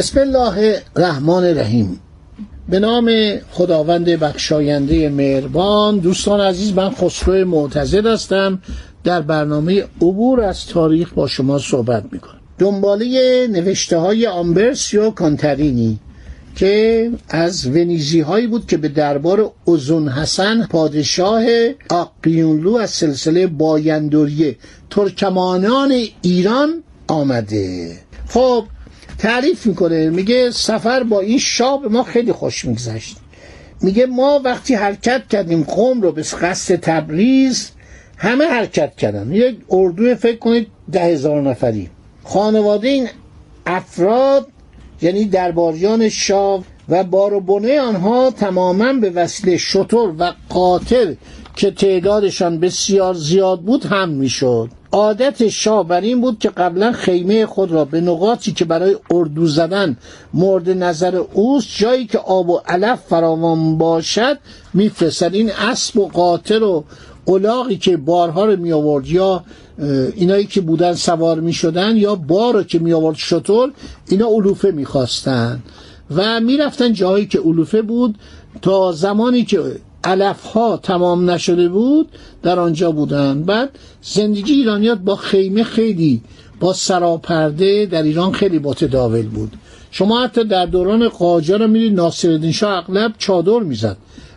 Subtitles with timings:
[0.00, 2.00] بسم الله الرحمن الرحیم.
[2.68, 3.10] به نام
[3.50, 8.62] خداوند بخشاینده مهربان دوستان عزیز من خسرو معتزد هستم.
[9.04, 12.40] در برنامه عبور از تاریخ با شما صحبت می‌کنم.
[12.58, 15.98] دنباله نوشته های آمبرسیو کانترینی
[16.56, 21.44] که از ونیزی هایی بود که به دربار اوزون حسن پادشاه
[21.90, 24.56] آقیونلو از سلسله بایندوریه
[24.90, 27.96] ترکمانان ایران آمده.
[28.28, 28.64] خب
[29.20, 33.16] تعریف می‌کنه میگه سفر با این شاه به ما خیلی خوش میگذشت.
[33.82, 37.70] میگه ما وقتی حرکت کردیم قوم رو به قصد تبریز
[38.16, 39.32] همه حرکت کردن.
[39.32, 41.90] یک اردو فکر کنید ده هزار نفری.
[42.24, 43.08] خانواده این
[43.66, 44.46] افراد
[45.02, 51.14] یعنی درباریان شاه و بار و بنه آنها تماما به وسیله شطور و قاطر
[51.56, 54.70] که تعدادشان بسیار زیاد بود هم می‌شد.
[54.92, 59.46] عادت شاه بر این بود که قبلا خیمه خود را به نقاطی که برای اردو
[59.46, 59.96] زدن
[60.34, 64.38] مورد نظر اوست جایی که آب و علف فراوان باشد
[64.74, 65.34] میفرستد.
[65.34, 66.84] این اسب و قاطر و
[67.28, 69.44] الاغی که بارها رو می آورد یا
[70.14, 73.72] اینایی که بودن سوار می شدن یا بار رو که می آورد شطور
[74.08, 75.62] اینا علوفه می خواستن
[76.10, 78.18] و می رفتن جایی که علوفه بود
[78.62, 79.60] تا زمانی که
[80.04, 82.08] علف ها تمام نشده بود
[82.42, 83.42] در آنجا بودن.
[83.42, 83.70] بعد
[84.02, 86.22] زندگی ایرانیات با خیمه خیلی
[86.60, 89.52] با سراپرده در ایران خیلی متداول بود.
[89.90, 93.96] شما حتی در دوران قاجار میرید ناصرالدین شاه اغلب چادر می‌زد.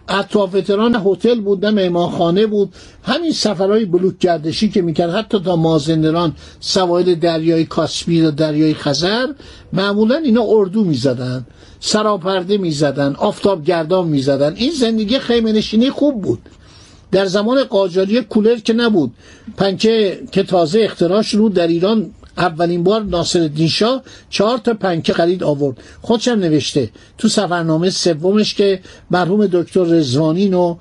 [0.09, 2.74] اطراف تهران هتل بود نه مهمانخانه بود.
[3.03, 9.28] همین سفرهای بلوک گردشی که می‌کرد حتی تا مازندران سواحل دریای کاسپی و دریای خزر
[9.74, 11.46] معمولا اینا اردو می‌زدن
[11.80, 14.53] سراپرده می‌زدن آفتاب گردان می‌زدن.
[14.56, 16.40] این زندگی خیمه نشینی خوب بود.
[17.12, 19.12] در زمان قاجاری کولر که نبود.
[19.58, 25.44] پنکه که تازه اختراع شد در ایران اولین بار ناصر شاه چهار تا پنکه خرید
[25.44, 25.78] آورد.
[26.02, 30.78] خودشم نوشته تو سفرنامه سومش که مرحوم دکتر رزوانی رو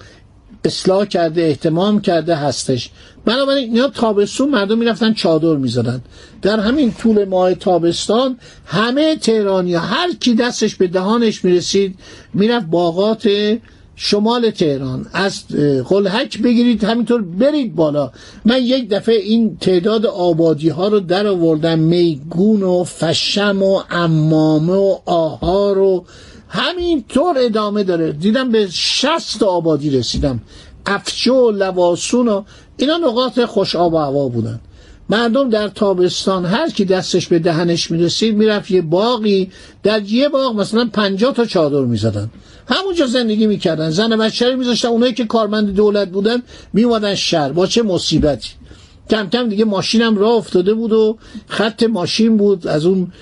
[0.64, 2.90] اصلاح کرده احتمام کرده هستش.
[3.24, 6.02] بنابراین اینا تابستون مردم می‌رفتن چادر می‌زدن.
[6.42, 11.98] در همین طول ماه تابستان همه تهرانی هر کی دستش به دهانش می‌رسید
[12.34, 13.28] می‌رفت باغات
[13.96, 15.06] شمال تهران.
[15.12, 15.46] از
[15.88, 18.10] قلحک بگیرید همینطور برید بالا.
[18.44, 21.78] من یک دفعه این تعداد آبادی ها رو در آوردم.
[21.78, 26.04] میگون و فشم و امامه و آهار و
[26.48, 28.12] همینطور ادامه داره.
[28.12, 30.40] دیدم به شست آبادی رسیدم.
[30.86, 32.42] افچو و لواسون و
[32.76, 34.60] اینا نقاط خوش آب و هوا بودن.
[35.10, 39.50] مردم در تابستان هر کی دستش به دهنش می‌رسید می‌رفت یه باقی
[39.82, 42.30] در یه باغ مثلا پنجاه تا چادر می‌زدن.
[42.66, 43.90] همونجا زندگی می‌کردن.
[43.90, 44.88] زن بچه رو میذاشتن.
[44.88, 46.42] اونایی که کارمند دولت بودن
[46.72, 47.52] میومدن شهر.
[47.52, 48.50] با چه مصیبتی؟
[49.10, 52.66] کم کم دیگه ماشینم راه افتاده بود و خط ماشین بود.
[52.66, 53.12] از اون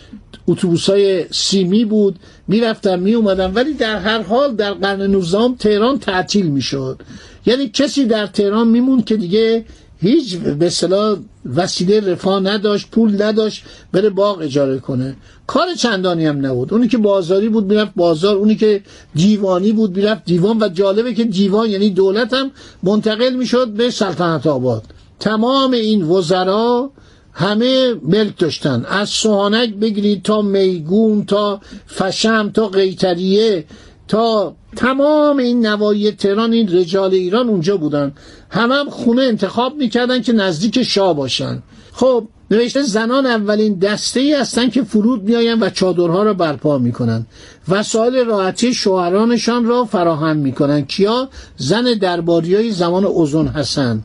[0.48, 2.16] اتوبوس های سیمی بود.
[2.48, 7.02] می‌رفتن میومدن ولی در هر حال در قرن 19 تهران تعطیل می‌شد.
[7.46, 9.64] یعنی کسی در تهران میمون که دیگه
[10.00, 11.18] هیچ به اصطلاح
[11.56, 15.16] وسیله رفاه نداشت پول نداشت بره باغ اجاره کنه.
[15.46, 16.72] کار چندانی هم نبود.
[16.72, 18.36] اونی که بازاری بود می‌رفت بازار.
[18.36, 18.82] اونی که
[19.14, 20.58] دیوانی بود می‌رفت دیوان.
[20.62, 22.50] و جالبه که دیوان یعنی دولت هم
[22.82, 24.82] منتقل می‌شد به سلطنت آباد.
[25.20, 26.90] تمام این وزرا
[27.32, 28.84] همه ملک داشتن.
[28.88, 33.64] از سوهانک بگیرید تا میگون تا فشم تا قیتریه.
[34.10, 38.12] تا تمام این نوایی تهران این رجال ایران اونجا بودن.
[38.50, 41.62] همه هم خونه انتخاب می‌کردن که نزدیک شاه باشن.
[41.92, 47.26] خب نوشته زنان اولین دسته ای هستن که فرود میآیند و چادرها را برپا می‌کنن
[47.68, 54.02] وسایل راحتی شوهرانشان را فراهم می‌کنن کیا؟ زن درباری های زمان اوزون حسن.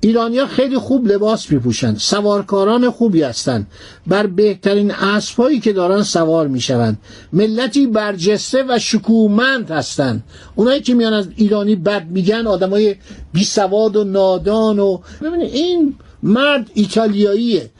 [0.00, 1.98] ایرانیا خیلی خوب لباس میپوشند.
[1.98, 3.66] سوارکاران خوبی هستند.
[4.06, 6.98] بر بهترین اسبهایی که دارن سوار می‌شوند.
[7.32, 10.24] ملتی برجسته و شکومند هستند.
[10.54, 12.96] اونایی که میان از ایرانی بد میگن آدمای
[13.32, 17.70] بی سواد و نادان و ببینید این مرد ایتالیاییه.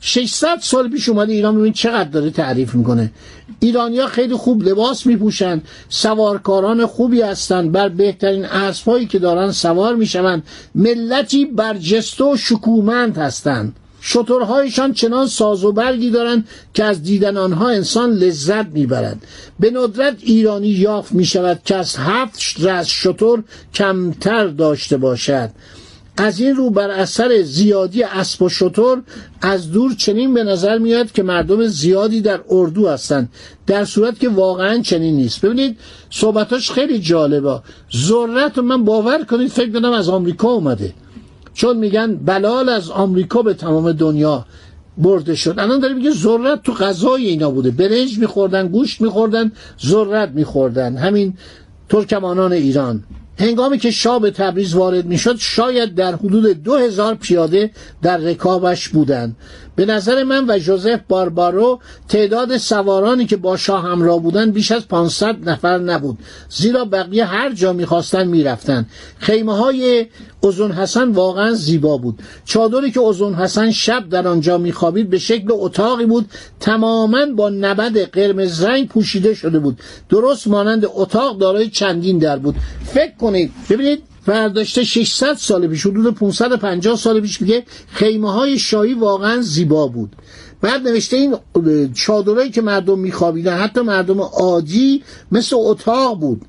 [0.00, 3.10] 600 سال پیش اومده ایران ببین چقدر داره تعریف می‌کنه.
[3.60, 10.42] ایرانیا خیلی خوب لباس میپوشند سوارکاران خوبی هستند بر بهترین اسبهایی که دارن سوار می‌شوند.
[10.74, 13.76] ملتی برجسته و شکومند هستند.
[14.02, 19.22] شترهایشان چنان ساز و برگی دارند که از دیدن آنها انسان لذت می‌برد.
[19.60, 23.42] به ندرت ایرانی یافت می شود که از هفت رأس شتر
[23.74, 25.50] کمتر داشته باشد.
[26.16, 28.96] از این رو بر اثر زیادی اسب و شتر
[29.42, 33.28] از دور چنین به نظر میاد که مردم زیادی در اردو هستند.
[33.66, 35.44] در صورت که واقعا چنین نیست.
[35.44, 35.78] ببینید
[36.10, 37.60] صحبتاش خیلی جالبه.
[37.96, 40.94] ذرت من باور کنید فکر کنم از آمریکا اومده.
[41.54, 44.46] چون میگن بلال از آمریکا به تمام دنیا
[44.98, 45.54] برده شد.
[45.58, 47.70] الان داره میگه ذرت تو غذای اینا بوده.
[47.70, 49.52] برنج میخوردن گوشت میخوردن
[49.86, 50.96] ذرت میخوردن.
[50.96, 51.34] همین
[51.88, 53.04] ترکمانان ایران.
[53.38, 57.70] هنگامی که شاه به تبریز وارد می‌شد شاید در حدود دو هزار پیاده
[58.02, 59.36] در رکابش بودند.
[59.76, 64.88] به نظر من و جوزف باربارو تعداد سوارانی که با شاه همراه بودند بیش از
[64.88, 66.18] 500 نفر نبود.
[66.48, 70.06] زیرا بقیه هر جا می‌خواستند می‌رفتند خیمه های
[70.40, 72.18] اوزون حسن واقعا زیبا بود.
[72.44, 76.30] چادری که اوزون حسن شب در آنجا میخوابید به شکل اتاقی بود
[76.60, 79.78] تماما با نبد قرمز رنگ پوشیده شده بود.
[80.08, 82.54] درست مانند اتاق دارای چندین در بود.
[82.86, 88.94] فکر کنید ببینید برداشته 600 سال پیش حدود 550 سال پیش میگه خیمه های شاهی
[88.94, 90.16] واقعا زیبا بود.
[90.60, 91.36] بعد نوشته این
[91.92, 95.02] چادرایی که مردم میخوابیدن حتی مردم عادی
[95.32, 96.42] مثل اتاق بود.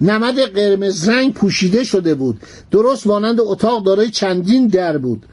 [0.00, 2.40] نمد قرمز رنگ پوشیده شده بود.
[2.70, 5.26] درست مانند اتاق دارای چندین در بود.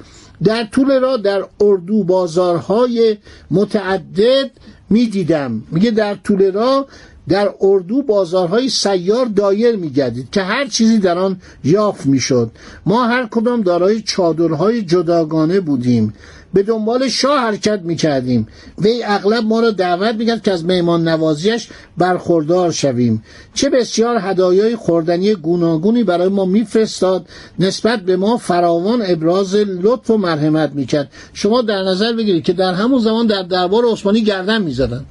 [0.44, 3.18] در طول را در اردو بازارهای
[3.52, 4.52] متعدد
[4.90, 5.64] می‌دیدم.
[5.72, 6.88] میگه در طول را
[7.30, 12.52] در اردو بازارهای سیار دایر میگردید که هر چیزی در آن یافت می‌شد.
[12.86, 16.14] ما هر کدام دارای چادرهای جداگانه بودیم.
[16.54, 18.48] به دنبال شاه حرکت می‌کردیم.
[18.78, 23.24] وی اغلب ما را دعوت می‌کرد که از مهمان نوازیش برخوردار شویم.
[23.54, 27.26] چه بسیار هدایای خوردنی گوناگونی برای ما میفرستاد.
[27.60, 31.12] نسبت به ما فراوان ابراز لطف و مرحمت می‌کرد.
[31.34, 35.06] شما در نظر بگیرید که در همون زمان در دربار عثمانی گردن می‌زدند.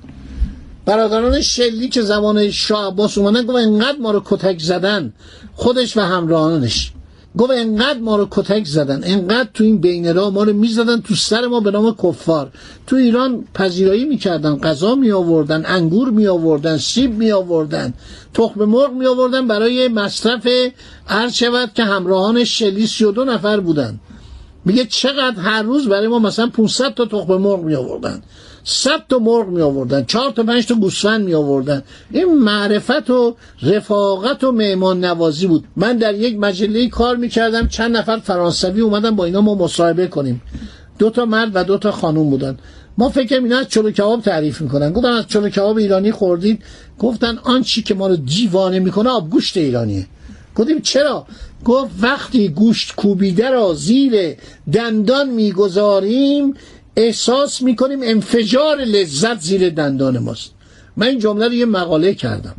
[0.90, 5.12] برادران شلی که زمان شاه عباس اومدن گفت انقدر ما رو کتک زدن
[5.54, 6.92] خودش و همراهانش.
[7.38, 11.14] گفت انقدر ما رو کتک زدن انقدر تو این بین را ما رو می‌زدن تو
[11.14, 12.50] سر ما به نام کفار.
[12.86, 17.94] تو ایران پذیرایی می‌کردن غذا می آوردن انگور می آوردن سیب می آوردن
[18.34, 20.46] تخم مرغ می آوردن برای مصرف
[21.06, 24.00] هر شود که همراهان شلی 32 نفر بودن.
[24.64, 28.22] میگه چقدر هر روز برای ما مثلا 500 تا تخم مرغ می آوردن
[28.64, 33.36] صد تا مرغ می آوردن چهار تا پنج تا گوسفند می آوردن این معرفت و
[33.62, 35.64] رفاقت و مهمان نوازی بود.
[35.76, 40.06] من در یک مجله کار می کردم چند نفر فرانسوی اومدن با اینا ما مصاحبه
[40.06, 40.42] کنیم.
[40.98, 42.58] دو تا مرد و دو تا خانوم بودن.
[42.98, 44.92] ما فکر اینا از چلو کباب تعریف می‌کنن.
[44.92, 46.62] گفتم از چلو کباب ایرانی خوردید
[46.98, 50.06] گفتن آن چی که ما رو دیوانه می‌کنه آبگوشت ایرانیه.
[50.56, 51.26] گفتیم چرا؟
[51.64, 54.36] گفت وقتی گوشت کوبیده را زیر
[54.72, 56.54] دندان می‌گذاریم
[56.96, 60.50] احساس می‌کنیم انفجار لذت زیر دندان ماست.
[60.96, 62.54] من این جمله رو یه مقاله کردم.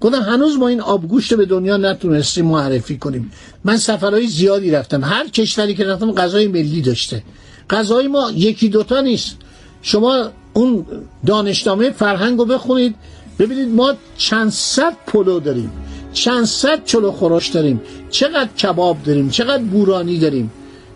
[0.00, 3.32] گفتم هنوز ما این آبگوشت به دنیا نتونستیم معرفی کنیم.
[3.64, 5.04] من سفرهای زیادی رفتم.
[5.04, 7.22] هر کشوری که رفتم غذای ملی داشته.
[7.70, 9.36] غذای ما یکی دوتا نیست.
[9.82, 10.86] شما اون
[11.26, 12.94] دانشنامه فرهنگ رو بخونید.
[13.38, 15.72] ببینید ما چند صد پلو داریم.
[16.12, 17.80] چند صد چلو خورش داریم.
[18.10, 19.30] چقدر کباب داریم.
[19.30, 20.52] چقدر بورانی داریم.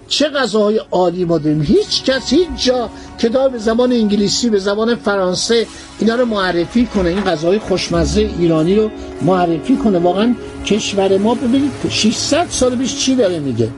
[0.09, 2.91] چه غذاهای عالی ما داریم؟ هیچ کس هیچ جا.
[3.19, 5.67] کتاب به زبان انگلیسی به زبان فرانسه
[5.99, 7.09] اینا رو معرفی کنه.
[7.09, 8.91] این غذاهای خوشمزه ایرانی رو
[9.23, 9.99] معرفی کنه.
[9.99, 10.35] واقعا
[10.67, 13.69] کشور ما ببینید 600 سال پیش چی داره میگه؟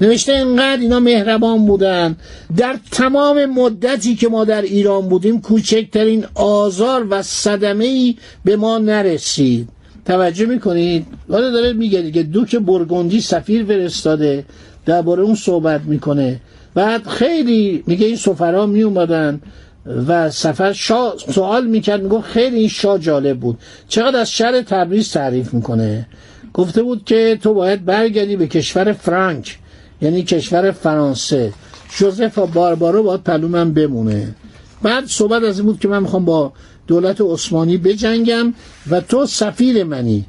[0.00, 2.16] نوشته انقدر اینا مهربان بودن.
[2.56, 8.78] در تمام مدتی که ما در ایران بودیم کوچکترین آزار و صدمه ای به ما
[8.78, 9.68] نرسید.
[10.04, 14.44] توجه می‌کنید؟ حالا داره میگه دیگه دوک برگندی سفیر فرستاده
[14.86, 16.40] درباره اون صحبت می‌کنه.
[16.74, 19.40] بعد خیلی میگه این سفرا می اومدن
[20.08, 23.58] و سفر شاه سوال می‌کرد می‌گفت خیلی این شاه جالب بود.
[23.88, 26.06] چقدر از شهر تبریز تعریف می‌کنه؟
[26.52, 29.58] گفته بود که تو باید برگردی به کشور فرانک.
[30.04, 31.52] یعنی کشور فرانسه.
[31.96, 34.34] جوزف باربارو باید پلومم بمونه.
[34.82, 36.52] بعد صحبت از این بود که من می‌خوام با
[36.86, 38.54] دولت عثمانی بجنگم
[38.90, 40.24] و تو سفیر منی.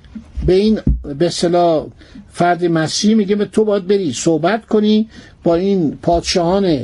[0.46, 0.80] به این
[1.20, 1.86] به صلاح
[2.32, 4.14] فرد مسیحی میگه به تو باید بری.
[4.14, 5.10] صحبت کنی
[5.44, 6.80] با این پادشاهان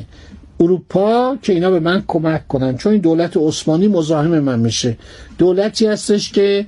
[0.60, 2.78] اروپا که اینا به من کمک کنن.
[2.78, 4.98] چون این دولت عثمانی مزاحم من میشه.
[5.38, 6.66] دولتی هستش که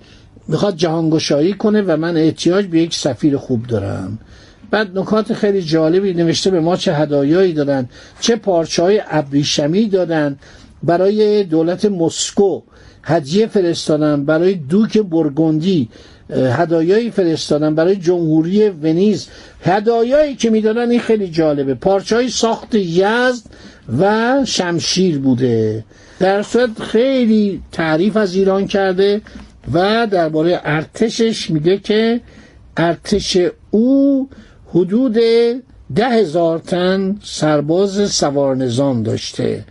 [0.48, 4.20] می‌خواد جهانگشایی کنه و من احتیاج به یک سفیر خوب دارم.
[4.74, 7.89] بعد نکات خیلی جالبی نوشته به ما چه هدایایی دادن
[8.20, 10.38] چه پارچه های ابریشمی دادن.
[10.84, 12.62] برای دولت مسکو
[13.03, 15.89] هدیه فرستادن برای دوک برگندی
[16.30, 17.75] هدایایی فرستادن.
[17.75, 19.27] برای جمهوری ونیز
[19.62, 21.74] هدایایی که می‌دادن این خیلی جالبه.
[21.74, 23.46] پارچه های ساخت یزد
[24.00, 25.86] و شمشیر بوده.
[26.20, 29.22] در صورت خیلی تعریف از ایران کرده
[29.74, 32.22] و درباره ارتشش میگه که
[32.77, 33.38] ارتش
[33.72, 34.30] او
[34.74, 35.13] حدود
[35.96, 39.65] ده هزار تن سرباز سوار نظام داشته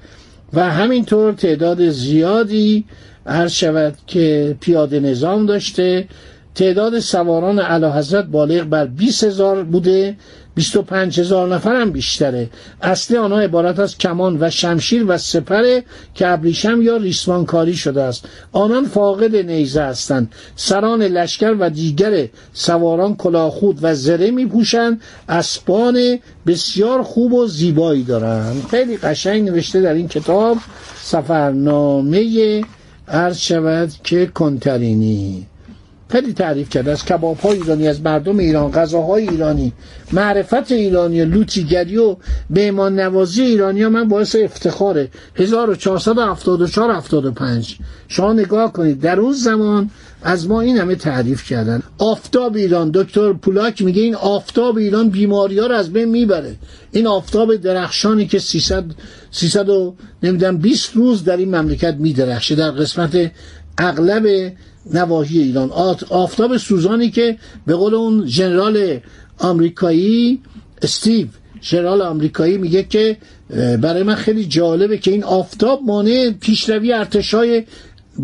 [0.52, 2.84] و همینطور تعداد زیادی
[3.26, 6.08] عرض شود که پیاده نظام داشته
[6.54, 10.16] تعداد سواران علا حضرت بالغ بر 20 هزار بوده
[10.54, 12.48] 25 هزار نفر هم بیشتره.
[12.82, 18.24] اصلی آنها عبارت از کمان و شمشیر و سپره که ابریشم یا ریسمانکاری شده است.
[18.52, 20.32] آنان فاقد نیزه هستند.
[20.56, 28.02] سران لشکر و دیگر سواران کلاخود و زره می پوشند اسبان بسیار خوب و زیبایی
[28.02, 28.66] دارند.
[28.70, 30.56] خیلی قشنگ نوشته در این کتاب
[31.02, 32.60] سفرنامه
[33.08, 35.46] عرض شود که کنترینی.
[36.12, 39.72] خیلی تعریف کرده از کباب های ایرانی از مردم ایران غذاهای ایرانی
[40.12, 42.16] معرفت ایرانی لوتیگری و
[42.50, 45.08] بیمان نوازی ایرانی ها من باعث افتخاره.
[45.36, 47.76] 1474 75
[48.08, 49.90] شما نگاه کنید در اون زمان
[50.22, 51.82] از ما این همه تعریف کردن.
[51.98, 56.56] آفتاب ایران دکتر پولاک میگه این آفتاب ایران بیماری ها رو از بین می‌بره.
[56.92, 58.84] این آفتاب درخشانی که 300
[59.30, 62.54] 300 و نمی‌دونم 20 روز در این مملکت میدرخشه.
[62.54, 63.30] در قسمت
[63.78, 64.52] اغلب
[64.94, 65.70] نواحی ایران.
[66.10, 67.36] آفتاب سوزانی که
[67.66, 68.98] به قول اون ژنرال
[69.38, 70.40] آمریکایی
[70.82, 71.26] استیو
[71.62, 73.16] ژنرال آمریکایی میگه که
[73.80, 77.64] برای من خیلی جالبه که این آفتاب مانع پیشروی ارتشای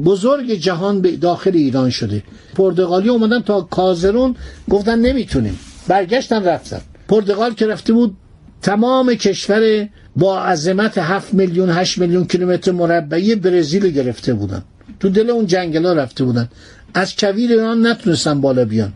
[0.04, 2.22] بزرگ جهان به داخل ایران شده.
[2.54, 4.36] پرتغالی اومدن تا کازرون
[4.70, 5.58] گفتن نمی‌تونیم.
[5.88, 6.80] برگشتن رفتن.
[7.08, 8.16] پرتغال که رفته بود
[8.62, 14.62] تمام کشور با عظمت 7 میلیون 8 میلیون کیلومتر مربعی برزیل گرفته بودن.
[15.00, 16.48] تو دل اون جنگلا رفته بودن.
[16.94, 18.92] از کویر ایران نتونستن بالا بیان.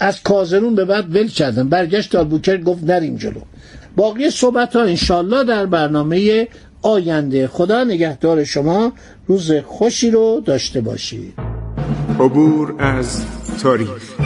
[0.00, 1.68] از کازرون به بعد ول کردن.
[1.68, 3.40] برگشت آلبوکر گفت نریم جلو.
[3.96, 6.48] باقی صحبت ها انشالله در برنامه
[6.82, 7.46] آینده.
[7.46, 8.92] خدا نگهدار شما.
[9.26, 11.34] روز خوشی رو داشته باشید.
[12.20, 13.22] عبور از
[13.62, 14.25] تاریخ.